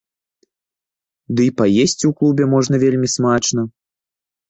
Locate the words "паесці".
1.61-1.85